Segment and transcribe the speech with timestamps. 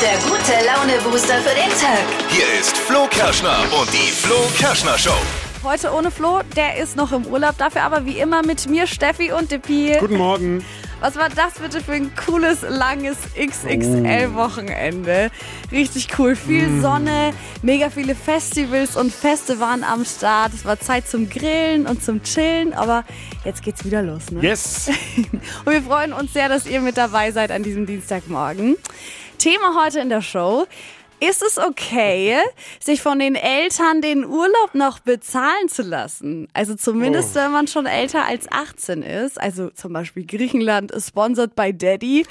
[0.00, 2.04] der gute Laune-Booster für den Tag.
[2.28, 5.10] Hier ist Flo Kerschner und die Flo Kerschner Show.
[5.64, 9.32] Heute ohne Flo, der ist noch im Urlaub, dafür aber wie immer mit mir, Steffi
[9.32, 9.96] und Dippi.
[9.98, 10.64] Guten Morgen.
[11.00, 15.32] Was war das bitte für ein cooles, langes XXL-Wochenende?
[15.72, 16.36] Richtig cool.
[16.36, 20.54] Viel Sonne, mega viele Festivals und Feste waren am Start.
[20.54, 23.04] Es war Zeit zum Grillen und zum Chillen, aber
[23.44, 24.42] jetzt geht's wieder los, ne?
[24.42, 24.90] Yes.
[25.64, 28.76] Und wir freuen uns sehr, dass ihr mit dabei seid an diesem Dienstagmorgen.
[29.38, 30.66] Thema heute in der Show.
[31.20, 32.36] Ist es okay,
[32.80, 36.46] sich von den Eltern den Urlaub noch bezahlen zu lassen?
[36.52, 39.40] Also zumindest, wenn man schon älter als 18 ist.
[39.40, 42.24] Also zum Beispiel Griechenland ist sponsored by Daddy.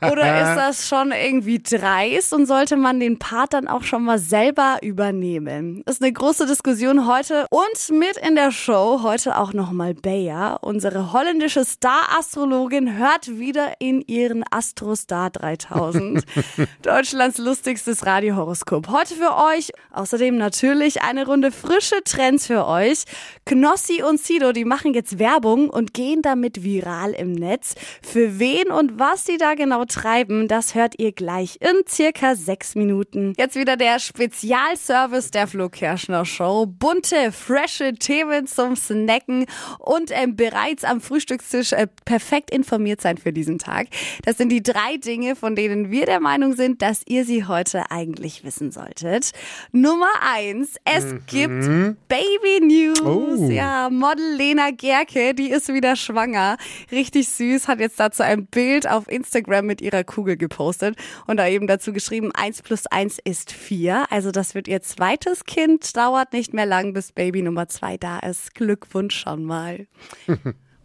[0.00, 4.20] Oder ist das schon irgendwie dreist und sollte man den Part dann auch schon mal
[4.20, 5.82] selber übernehmen?
[5.86, 7.46] Ist eine große Diskussion heute.
[7.50, 14.00] Und mit in der Show heute auch nochmal Bea, unsere holländische Star-Astrologin, hört wieder in
[14.02, 16.24] ihren Astrostar 3000.
[16.82, 18.88] Deutschlands lustigstes Radiohoroskop.
[18.88, 23.04] Heute für euch außerdem natürlich eine Runde frische Trends für euch.
[23.46, 27.74] Knossi und Sido, die machen jetzt Werbung und gehen damit viral im Netz.
[28.02, 32.74] Für wen und was sie da genau treiben, das hört ihr gleich in circa sechs
[32.74, 33.32] Minuten.
[33.38, 36.66] Jetzt wieder der Spezialservice der Flo Kerschner Show.
[36.66, 39.46] Bunte, frische Themen zum Snacken
[39.78, 43.86] und ähm, bereits am Frühstückstisch äh, perfekt informiert sein für diesen Tag.
[44.26, 47.90] Das sind die drei Dinge, von denen wir der Meinung sind, dass ihr sie heute
[48.02, 49.30] eigentlich wissen solltet.
[49.70, 51.64] Nummer eins, es gibt
[52.08, 53.00] Baby News.
[53.00, 53.48] Oh.
[53.50, 56.56] Ja, Model Lena Gerke, die ist wieder schwanger.
[56.90, 61.46] Richtig süß, hat jetzt dazu ein Bild auf Instagram mit ihrer Kugel gepostet und da
[61.46, 64.06] eben dazu geschrieben, eins plus eins ist vier.
[64.10, 68.18] Also das wird ihr zweites Kind, dauert nicht mehr lang, bis Baby Nummer zwei da
[68.18, 68.54] ist.
[68.54, 69.86] Glückwunsch schon mal.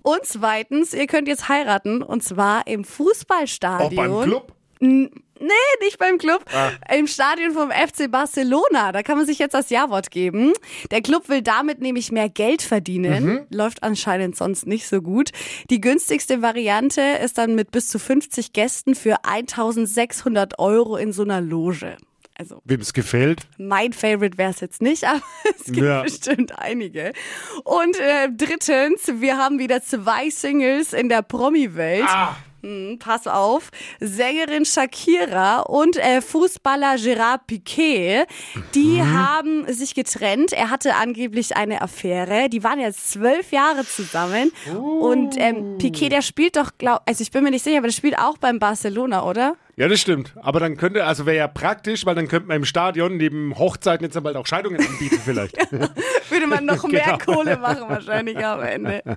[0.03, 3.95] Und zweitens, ihr könnt jetzt heiraten und zwar im Auch Fußballstadion.
[3.95, 4.53] beim Club.
[5.39, 6.43] Nee, nicht beim Club.
[6.95, 8.91] Im Stadion vom FC Barcelona.
[8.91, 10.53] Da kann man sich jetzt das Ja-Wort geben.
[10.91, 13.45] Der Club will damit nämlich mehr Geld verdienen.
[13.49, 15.29] Läuft anscheinend sonst nicht so gut.
[15.69, 21.23] Die günstigste Variante ist dann mit bis zu 50 Gästen für 1600 Euro in so
[21.23, 21.97] einer Loge.
[22.39, 23.47] Also Wem es gefällt.
[23.57, 25.21] mein Favorite wäre es jetzt nicht, aber
[25.57, 26.03] es gibt Ja.
[26.03, 27.11] bestimmt einige.
[27.63, 32.05] Und äh, drittens, wir haben wieder zwei Singles in der Promi-Welt.
[32.67, 33.69] Hm, pass auf.
[34.01, 38.25] Sängerin Shakira und äh, Fußballer Gerard Piquet,
[38.75, 40.51] die haben sich getrennt.
[40.51, 42.49] Er hatte angeblich eine Affäre.
[42.49, 44.51] Die waren jetzt zwölf Jahre zusammen.
[44.75, 47.93] Und ähm, Piquet, der spielt doch, glaub, also ich bin mir nicht sicher, aber der
[47.93, 49.55] spielt auch beim Barcelona, oder?
[49.77, 50.33] Ja, das stimmt.
[50.41, 54.03] Aber dann könnte, also wäre ja praktisch, weil dann könnte man im Stadion neben Hochzeiten
[54.05, 55.55] jetzt bald auch Scheidungen anbieten vielleicht.
[56.29, 57.37] würde man noch mehr Genau.
[57.39, 59.03] Kohle machen wahrscheinlich am Ende.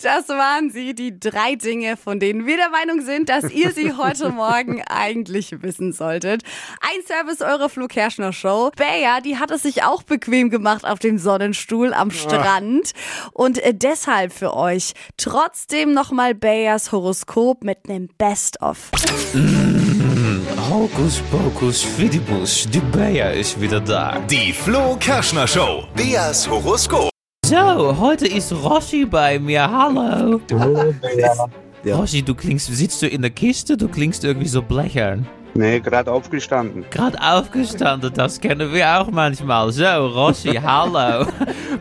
[0.00, 3.94] Das waren sie, die drei Dinge, von denen wir der Meinung sind, dass ihr sie
[3.94, 6.42] heute Morgen eigentlich wissen solltet.
[6.80, 8.70] Ein Service eurer Flo Kerschner Show.
[8.76, 12.92] Bea, die hat es sich auch bequem gemacht auf dem Sonnenstuhl am Strand.
[13.32, 18.90] Und äh, deshalb für euch trotzdem nochmal Beas Horoskop mit einem Best-of.
[20.70, 24.20] Hokus pokus fidibus, die Bea ist wieder da.
[24.30, 25.88] Die Flo Kerschner Show.
[25.96, 27.17] Beas Horoskop.
[27.48, 29.70] So, heute ist Rossi bei mir.
[29.70, 30.38] Hallo.
[31.86, 33.78] Rossi, du klingst, sitzt du in der Kiste?
[33.78, 35.26] Du klingst irgendwie so blechern.
[35.58, 36.84] Nee, gerade aufgestanden.
[36.88, 39.72] Gerade aufgestanden, das kennen wir auch manchmal.
[39.72, 41.26] So, Rossi, hallo.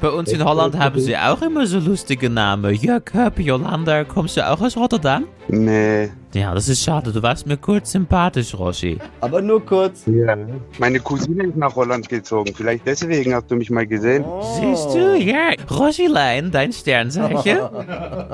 [0.02, 2.74] Bei uns in Holland haben sie auch immer so lustige Namen.
[2.74, 5.26] Jörg Höpp, Jolanda, kommst du auch aus Rotterdam?
[5.48, 6.10] Nee.
[6.34, 7.12] Ja, das ist schade.
[7.12, 8.98] Du warst mir kurz sympathisch, Rossi.
[9.22, 10.08] Aber nur kurz.
[10.08, 10.36] Ja.
[10.80, 12.56] Meine Cousine ist nach Holland gezogen.
[12.56, 14.26] Vielleicht deswegen hast du mich mal gesehen.
[14.60, 15.16] Siehst du?
[15.20, 15.52] Ja.
[15.70, 17.60] Rossilein, dein Sternzeichen.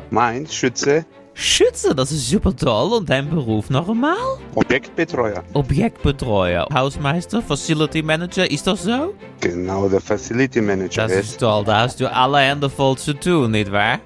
[0.10, 2.94] Meins, Schütze, Schütze, das ist super toll.
[2.94, 4.16] Und dein Beruf noch einmal?
[4.56, 5.44] Objektbetreuer.
[5.54, 9.14] Objektbetreuer, Hausmeister, Facility Manager, ist das so?
[9.40, 11.08] Genau, der Facility Manager.
[11.08, 14.00] Das ist toll, da hast du alle Hände voll zu tun, nicht wahr?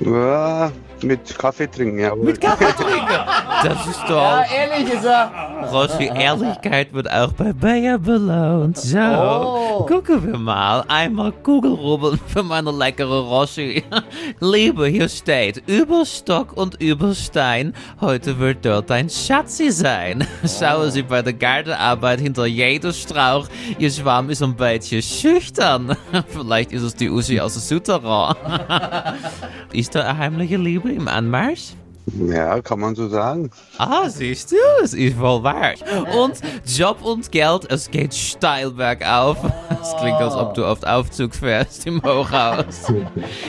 [0.00, 0.70] Ja,
[1.02, 2.14] mit Kaffee trinken, ja.
[2.14, 3.06] Mit Kaffee trinken,
[3.64, 4.42] das ist toll.
[4.54, 5.30] Ehrlich ist er.
[5.72, 8.76] Rossi, Ehrlichkeit wird auch bei Bayer belohnt.
[8.78, 9.84] So, Oh.
[9.86, 10.84] gucken wir mal.
[10.88, 13.82] Einmal Kugelrubbeln für meine leckere Rossi.
[14.40, 20.26] Liebe, hier steht, über Stock und über Stein, heute wird dort ein Schatzi sein.
[20.58, 25.96] Schauen Sie bei der Gartenarbeit hinter jeder Strauch, Ihr Schwarm ist ein bisschen schüchtern.
[26.28, 28.36] Vielleicht ist es die Uschi aus dem Souterrain.
[29.72, 31.74] ist da eine heimliche Liebe im Anmarsch?
[32.14, 33.50] Ja, kann man so sagen.
[33.78, 35.72] Ah, siehst du, es ist wohl wahr.
[36.16, 39.38] Und Job und Geld, es geht steil bergauf.
[39.68, 42.92] Das klingt, als ob du oft Aufzug fährst im Hochhaus.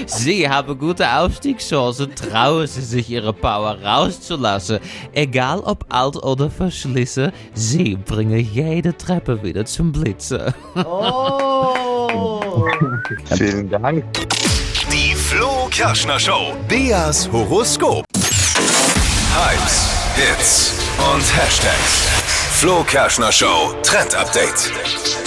[0.08, 2.16] Sie haben gute Aufstiegschancen.
[2.16, 4.80] Trauen Sie sich, Ihre Power rauszulassen.
[5.14, 10.54] Egal ob alt oder verschlissen, Sie bringen jede Treppe wieder zum Blitzen.
[10.76, 12.66] Oh.
[13.36, 14.04] Vielen Dank.
[15.70, 16.56] Kerschner Show.
[16.68, 18.06] Beas Horoskop.
[19.36, 20.74] Hypes, Hits
[21.14, 22.08] und Hashtags.
[22.54, 25.27] Flo Kerschner Show Trend Update.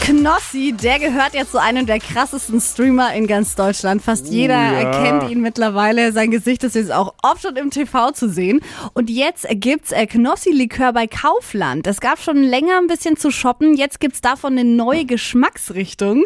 [0.00, 4.02] Knossi, der gehört jetzt zu einem der krassesten Streamer in ganz Deutschland.
[4.02, 4.72] Fast jeder ja.
[4.72, 6.12] erkennt ihn mittlerweile.
[6.12, 8.60] Sein Gesicht ist jetzt auch oft schon im TV zu sehen.
[8.94, 11.86] Und jetzt gibt's äh, Knossi-Likör bei Kaufland.
[11.86, 13.74] Es gab schon länger ein bisschen zu shoppen.
[13.74, 16.24] Jetzt gibt's davon eine neue Geschmacksrichtung.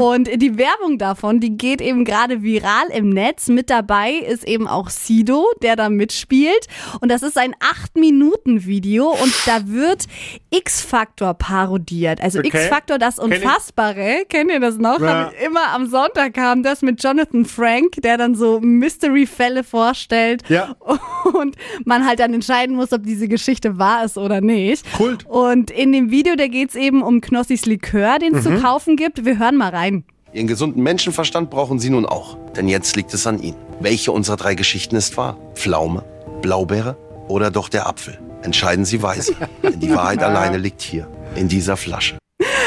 [0.00, 3.48] Und die Werbung davon, die geht eben gerade viral im Netz.
[3.48, 6.68] Mit dabei ist eben auch Sido, der da mitspielt.
[7.00, 10.04] Und das ist ein 8-Minuten-Video und da wird
[10.50, 12.20] X-Factor parodiert.
[12.20, 12.48] Also Okay.
[12.48, 13.24] X-Factor, das Ich.
[13.24, 14.24] Unfassbare.
[14.28, 15.00] Kennt ihr das noch?
[15.00, 15.26] Ja.
[15.26, 20.42] Hab ich immer am Sonntag kam das mit Jonathan Frank, der dann so Mystery-Fälle vorstellt.
[20.48, 20.76] Ja.
[21.32, 24.84] Und man halt dann entscheiden muss, ob diese Geschichte wahr ist oder nicht.
[24.96, 25.26] Kult.
[25.26, 28.56] Und in dem Video, da geht's eben um Knossis Likör, den es Mhm.
[28.56, 29.24] zu kaufen gibt.
[29.24, 30.04] Wir hören mal rein.
[30.32, 32.36] Ihren gesunden Menschenverstand brauchen Sie nun auch.
[32.56, 33.56] Denn jetzt liegt es an Ihnen.
[33.80, 35.36] Welche unserer drei Geschichten ist wahr?
[35.54, 36.04] Pflaume,
[36.42, 36.96] Blaubeere
[37.28, 38.18] oder doch der Apfel?
[38.42, 39.34] Entscheiden Sie weise.
[39.62, 42.18] Denn die Wahrheit alleine liegt hier, in dieser Flasche.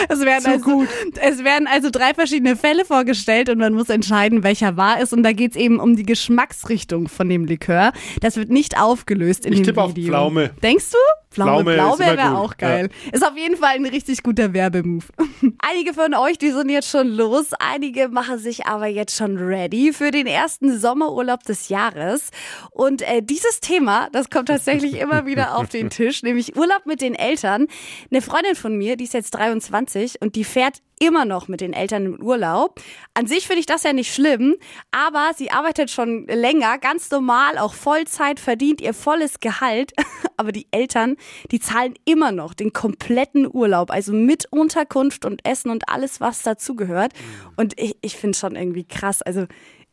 [0.09, 0.85] Es werden, also,
[1.21, 5.13] es werden also drei verschiedene Fälle vorgestellt und man muss entscheiden, welcher wahr ist.
[5.13, 7.91] Und da geht's eben um die Geschmacksrichtung von dem Likör.
[8.21, 10.13] Das wird nicht aufgelöst in Ich dem tippe auf Video.
[10.13, 10.51] Pflaume.
[10.61, 10.97] Denkst du?
[11.45, 12.89] Pflaume, Pflaume immer wäre auch geil.
[13.11, 15.05] Ist auf jeden Fall ein richtig guter Werbemove.
[15.59, 17.47] Einige von euch, die sind jetzt schon los.
[17.59, 22.31] Einige machen sich aber jetzt schon ready für den ersten Sommerurlaub des Jahres.
[22.71, 27.01] Und äh, dieses Thema, das kommt tatsächlich immer wieder auf den Tisch, nämlich Urlaub mit
[27.01, 27.67] den Eltern.
[28.11, 31.73] Eine Freundin von mir, die ist jetzt 23 und die fährt immer noch mit den
[31.73, 32.81] Eltern im Urlaub.
[33.13, 34.55] An sich finde ich das ja nicht schlimm,
[34.91, 39.94] aber sie arbeitet schon länger, ganz normal, auch Vollzeit, verdient ihr volles Gehalt.
[40.39, 41.17] Aber die Eltern,
[41.49, 46.44] die zahlen immer noch den kompletten Urlaub, also mit Unterkunft und Essen und alles, was
[46.44, 47.13] dazugehört.
[47.55, 49.23] Und ich, ich finde schon irgendwie krass.
[49.23, 49.47] Also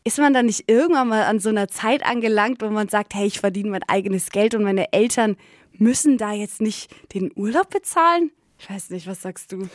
[0.05, 3.27] ist man da nicht irgendwann mal an so einer Zeit angelangt, wo man sagt, hey,
[3.27, 5.37] ich verdiene mein eigenes Geld und meine Eltern
[5.73, 8.31] müssen da jetzt nicht den Urlaub bezahlen?
[8.59, 9.69] Ich weiß nicht, was sagst du?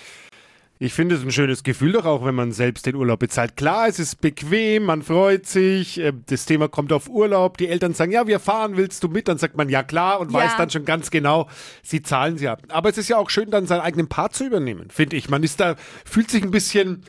[0.82, 3.58] Ich finde es ein schönes Gefühl doch auch, wenn man selbst den Urlaub bezahlt.
[3.58, 7.94] Klar, es ist bequem, man freut sich, äh, das Thema kommt auf Urlaub, die Eltern
[7.94, 9.28] sagen, ja, wir fahren, willst du mit?
[9.28, 10.40] Dann sagt man, ja klar und Ja.
[10.40, 11.50] weiß dann schon ganz genau,
[11.84, 12.62] sie zahlen sie ab.
[12.70, 15.28] Aber es ist ja auch schön, dann seinen eigenen Part zu übernehmen, finde ich.
[15.30, 17.04] Man ist da, fühlt sich ein bisschen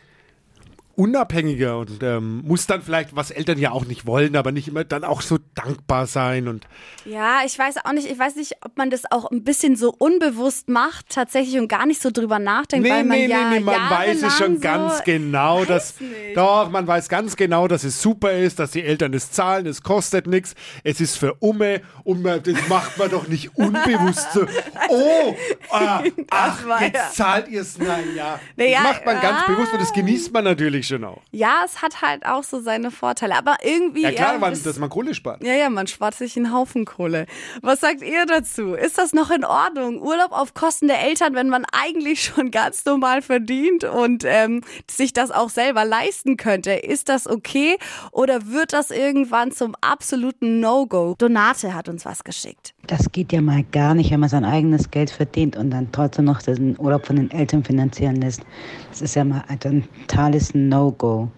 [1.01, 4.85] unabhängiger und ähm, muss dann vielleicht, was Eltern ja auch nicht wollen, aber nicht immer
[4.85, 6.67] dann auch so dankbar sein und
[7.07, 9.95] Ja, ich weiß auch nicht, ich weiß nicht, ob man das auch ein bisschen so
[9.97, 13.61] unbewusst macht, tatsächlich und gar nicht so drüber nachdenkt, Nee, weil man nee, ja nee,
[13.61, 16.37] nee, man weiß es schon jahrelang ganz so, genau, dass nicht.
[16.37, 19.83] doch, man weiß ganz genau, dass es super ist, dass die Eltern es zahlen, es
[19.83, 20.55] kostet nichts,
[20.85, 24.47] es ist für Umme und man, das macht man doch nicht unbewusst so.
[24.93, 25.37] Oh,
[25.71, 28.41] ah, ach, jetzt ja- zahlt ihr es, naja.
[28.57, 29.51] Naja, das macht man ganz ah.
[29.51, 31.23] bewusst und das genießt man natürlich schon auch.
[31.31, 34.79] Ja, es hat halt auch so seine Vorteile, aber irgendwie Ja klar, man, das- dass
[34.79, 35.43] man Kohle spart.
[35.43, 37.25] Ja, ja, man spart sich einen Haufen Kohle.
[37.63, 38.75] Was sagt ihr dazu?
[38.75, 40.03] Ist das noch in Ordnung?
[40.03, 44.61] Urlaub auf Kosten der Eltern, wenn man eigentlich schon ganz normal verdient und ähm,
[44.91, 46.73] sich das auch selber leisten könnte?
[46.73, 47.79] Ist das okay
[48.13, 51.15] oder wird das irgendwann zum absoluten No-Go?
[51.17, 52.75] Donate hat uns was geschickt.
[52.91, 56.25] Das geht ja mal gar nicht, wenn man sein eigenes Geld verdient und dann trotzdem
[56.25, 58.43] noch den Urlaub von den Eltern finanzieren lässt.
[58.89, 61.29] Das ist ja mal ein totales No-Go.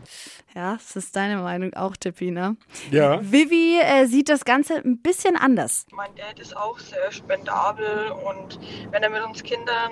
[0.55, 2.57] Ja, das ist deine Meinung auch, Tippina.
[2.91, 3.21] Ja.
[3.23, 5.85] Vivi äh, sieht das Ganze ein bisschen anders.
[5.93, 8.59] Mein Dad ist auch sehr spendabel und
[8.91, 9.91] wenn er mit uns Kindern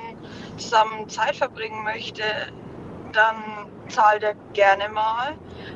[0.56, 2.22] zusammen Zeit verbringen möchte,
[3.12, 5.34] dann zahlt er gerne mal.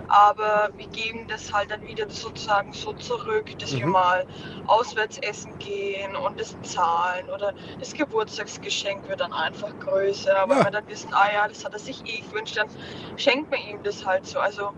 [0.08, 4.26] Aber wir geben das halt dann wieder sozusagen so zurück, dass wir mal
[4.66, 7.28] auswärts essen gehen und das zahlen.
[7.30, 10.36] Oder das Geburtstagsgeschenk wird dann einfach größer.
[10.38, 10.58] Aber Ja.
[10.60, 12.68] wenn wir dann wissen, ah ja, das hat er sich eh gewünscht, dann
[13.16, 14.38] schenkt man ihm das halt so.
[14.38, 14.72] Also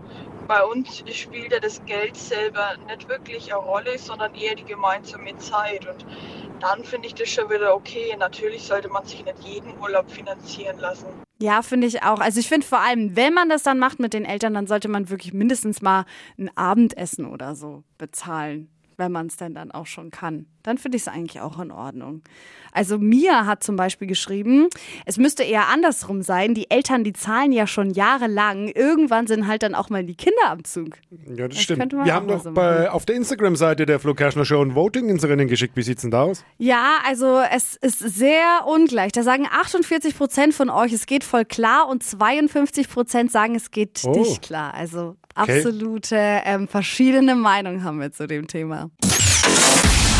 [0.47, 5.37] bei uns spielt ja das Geld selber nicht wirklich eine Rolle, sondern eher die gemeinsame
[5.37, 5.85] Zeit.
[5.87, 6.05] Und
[6.59, 8.15] dann finde ich das schon wieder okay.
[8.17, 11.26] Natürlich sollte man sich nicht jeden Urlaub finanzieren lassen.
[11.39, 12.19] Ja, finde ich auch.
[12.19, 14.87] Also ich finde vor allem, wenn man das dann macht mit den Eltern, dann sollte
[14.87, 16.05] man wirklich mindestens mal
[16.37, 18.69] ein Abendessen oder so bezahlen.
[18.97, 20.45] Wenn man es denn dann auch schon kann.
[20.63, 22.23] Dann finde ich es eigentlich auch in Ordnung.
[22.73, 24.67] Also Mia hat zum Beispiel geschrieben,
[25.05, 26.53] es müsste eher andersrum sein.
[26.53, 28.67] Die Eltern, die zahlen ja schon jahrelang.
[28.67, 30.97] Irgendwann sind halt dann auch mal die Kinder am Zug.
[31.27, 31.93] Ja, das, Das stimmt.
[31.93, 35.47] Wir haben doch bei, auf der Instagram-Seite der Flo Kerschner Show ein Voting ins Rennen
[35.47, 35.77] geschickt.
[35.77, 36.43] Wie sieht's denn da aus?
[36.57, 39.13] Ja, also es ist sehr ungleich.
[39.13, 43.71] Da sagen 48 Prozent von euch, es geht voll klar und 52 Prozent sagen, es
[43.71, 44.11] geht Oh.
[44.11, 44.73] nicht klar.
[44.73, 45.15] Also.
[45.37, 46.15] Absolute
[46.45, 48.89] ähm, verschiedene Meinungen haben wir zu dem Thema.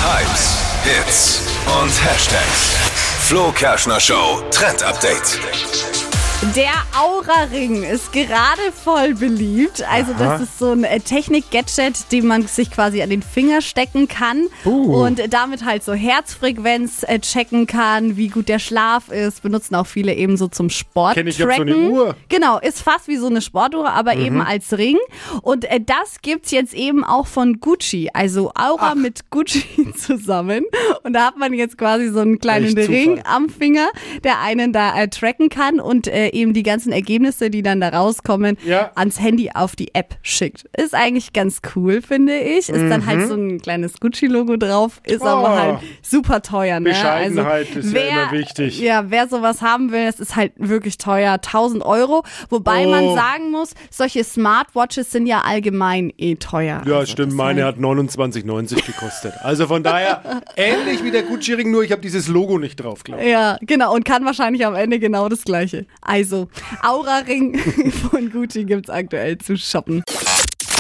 [0.04, 1.42] Hypes, Hits
[1.82, 2.76] und Hashtags.
[3.22, 6.07] Flo Kerschner Show Trend Update.
[6.56, 9.84] Der Aura-Ring ist gerade voll beliebt.
[9.92, 14.08] Also das ist so ein äh, Technik-Gadget, den man sich quasi an den Finger stecken
[14.08, 15.04] kann Uh.
[15.04, 19.42] und damit halt so Herzfrequenz äh, checken kann, wie gut der Schlaf ist.
[19.42, 21.16] Benutzen auch viele eben so zum Sport.
[21.16, 21.76] Kenn ich, ich so eine.
[21.76, 22.16] Uhr.
[22.30, 24.98] Genau, ist fast wie so eine Sportuhr, aber eben als Ring.
[25.42, 28.12] Und äh, das gibt's jetzt eben auch von Gucci.
[28.14, 29.66] Also Aura mit Gucci
[29.98, 30.66] zusammen.
[31.02, 33.36] Und da hat man jetzt quasi so einen kleinen Echt Ring Zufall.
[33.36, 33.90] am Finger,
[34.24, 37.90] der einen da äh, tracken kann und äh, eben die ganzen Ergebnisse, die dann da
[37.90, 38.92] rauskommen, Ja.
[38.96, 40.66] ans Handy auf die App schickt.
[40.78, 42.70] Ist eigentlich ganz cool, finde ich.
[42.70, 45.54] Ist dann halt so ein kleines Gucci-Logo drauf, ist aber Mhm.
[45.54, 45.58] Oh.
[45.58, 46.80] halt super teuer.
[46.80, 46.90] Ne?
[46.90, 48.80] Bescheidenheit ist ja immer wichtig.
[48.80, 51.42] Ja, wer sowas haben will, das ist halt wirklich teuer.
[51.42, 52.24] 1000 Euro.
[52.50, 52.90] Wobei Oh.
[52.92, 56.82] man sagen muss, solche Smartwatches sind ja allgemein eh teuer.
[56.86, 57.34] Ja, Also stimmt.
[57.34, 59.34] Meine halt- hat 29,90 gekostet.
[59.42, 60.22] Also von daher
[60.56, 63.30] ähnlich wie der Gucci-Ring, nur ich habe dieses Logo nicht drauf, glaube ich.
[63.30, 63.94] Ja, genau.
[63.94, 65.86] Und kann wahrscheinlich am Ende genau das Gleiche.
[66.18, 66.48] Also,
[66.82, 67.60] Aura-Ring
[68.10, 70.02] von Gucci gibt's aktuell zu shoppen.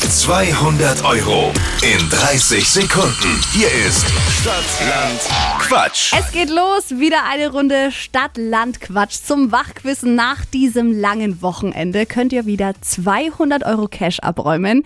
[0.09, 1.53] 200 Euro
[1.83, 3.39] in 30 Sekunden.
[3.53, 4.07] Hier ist
[4.41, 5.19] Stadtland
[5.59, 6.11] Quatsch.
[6.17, 10.15] Es geht los, wieder eine Runde Stadt-Land-Quatsch zum Wachquissen.
[10.15, 14.85] Nach diesem langen Wochenende könnt ihr wieder 200 Euro Cash abräumen.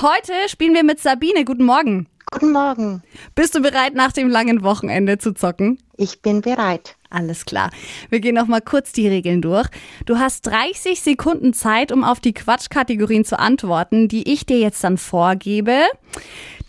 [0.00, 1.44] Heute spielen wir mit Sabine.
[1.44, 2.08] Guten Morgen.
[2.32, 3.02] Guten Morgen.
[3.34, 5.76] Bist du bereit, nach dem langen Wochenende zu zocken?
[5.98, 6.96] Ich bin bereit.
[7.10, 7.70] Alles klar.
[8.08, 9.68] Wir gehen noch mal kurz die Regeln durch.
[10.06, 14.82] Du hast 30 Sekunden Zeit, um auf die Quatschkategorien zu antworten, die ich dir jetzt
[14.82, 15.82] dann vorgebe.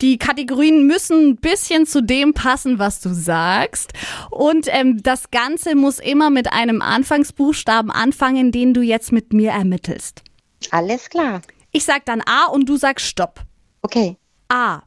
[0.01, 3.93] Die Kategorien müssen ein bisschen zu dem passen, was du sagst.
[4.31, 9.51] Und ähm, das Ganze muss immer mit einem Anfangsbuchstaben anfangen, den du jetzt mit mir
[9.51, 10.23] ermittelst.
[10.71, 11.41] Alles klar.
[11.71, 13.39] Ich sag dann A und du sagst Stopp.
[13.81, 14.17] Okay.
[14.49, 14.81] A.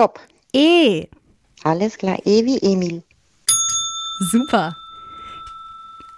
[0.00, 0.18] Stopp.
[0.54, 1.08] E.
[1.62, 2.16] Alles klar.
[2.24, 3.02] E wie Emil.
[4.32, 4.74] Super.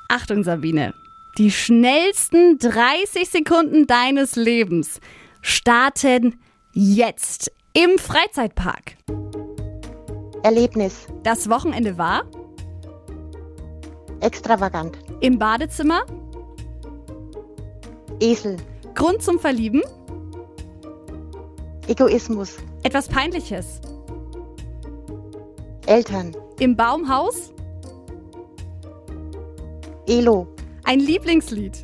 [0.09, 0.95] Achtung, Sabine.
[1.37, 5.01] Die schnellsten 30 Sekunden deines Lebens
[5.41, 6.39] starten
[6.75, 8.97] jetzt im Freizeitpark.
[10.45, 11.09] Erlebnis.
[11.25, 12.23] Das Wochenende war
[14.21, 14.97] Extravagant.
[15.23, 16.07] im Badezimmer.
[18.21, 18.59] Esel.
[18.95, 19.83] Grund zum Verlieben.
[21.89, 22.59] Egoismus.
[22.85, 23.81] Etwas Peinliches.
[25.87, 26.37] Eltern.
[26.59, 27.53] Im Baumhaus.
[30.09, 30.49] Elo.
[30.85, 31.81] Ein Lieblingslied.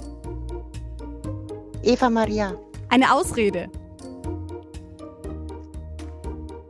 [1.84, 2.54] Eva Maria.
[2.88, 3.70] Eine Ausrede.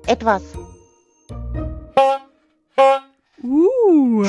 [0.07, 0.43] Etwas.
[3.43, 4.27] Uh.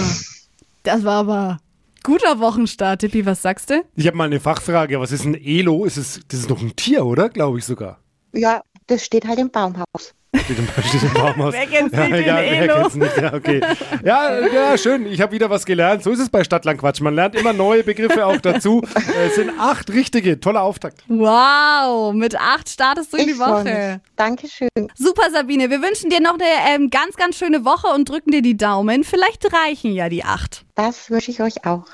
[0.84, 1.58] Das war aber
[2.04, 3.26] guter Wochenstart, Tippi.
[3.26, 3.84] Was sagst du?
[3.96, 5.00] Ich habe mal eine Fachfrage.
[5.00, 5.84] Was ist ein Elo?
[5.84, 7.28] Ist es, das ist doch ein Tier, oder?
[7.28, 8.00] Glaube ich sogar.
[8.34, 10.14] Ja, das steht halt im Baumhaus.
[10.44, 11.54] Steht im, steht im Baumhaus.
[11.58, 13.18] Wer kennt's ja, nicht, wer kennt's nicht?
[13.18, 13.62] Ja, okay.
[14.04, 15.08] Ja, ja, schön.
[15.08, 16.04] Ich habe wieder was gelernt.
[16.04, 17.02] So ist es bei Stadtlandquatsch.
[17.02, 18.84] Man lernt immer neue Begriffe auch dazu.
[18.96, 20.40] Äh, Es sind acht richtige.
[20.40, 21.04] Toller Auftakt.
[21.08, 24.02] Wow, mit acht startest du in Ich die Woche.
[24.16, 24.70] Dankeschön.
[24.96, 25.70] Super, Sabine.
[25.72, 29.04] Wir wünschen dir noch eine ähm, ganz, ganz schöne Woche und drücken dir die Daumen.
[29.04, 30.64] Vielleicht reichen ja die acht.
[30.76, 31.86] Das wünsche ich euch auch.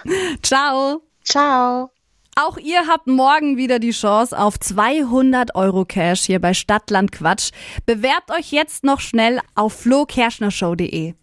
[0.44, 1.02] Ciao.
[1.24, 1.95] Ciao.
[2.38, 7.52] Auch ihr habt morgen wieder die Chance auf 200 Euro Cash hier bei Stadtland Quatsch.
[7.86, 11.14] Bewerbt euch jetzt noch schnell auf flokerschnershow.de.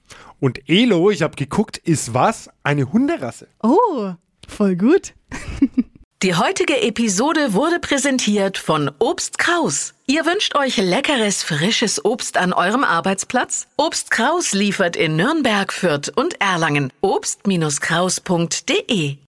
[0.40, 2.48] Und Elo, ich habe geguckt, ist was?
[2.62, 3.46] Eine Hunderasse.
[3.62, 4.12] Oh,
[4.48, 5.12] voll gut.
[6.22, 9.92] Die heutige Episode wurde präsentiert von Obst Kraus.
[10.06, 13.66] Ihr wünscht euch leckeres, frisches Obst an eurem Arbeitsplatz?
[13.76, 16.90] Obst Kraus liefert in Nürnberg, Fürth und Erlangen.
[17.02, 19.18] Obst-Kraus.de